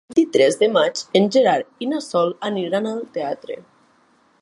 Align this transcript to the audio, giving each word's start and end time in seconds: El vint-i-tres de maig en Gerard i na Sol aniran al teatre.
El 0.09 0.13
vint-i-tres 0.17 0.55
de 0.61 0.69
maig 0.77 1.01
en 1.19 1.27
Gerard 1.35 1.85
i 1.87 1.91
na 1.91 2.01
Sol 2.09 2.35
aniran 2.53 2.91
al 2.95 3.07
teatre. 3.19 3.61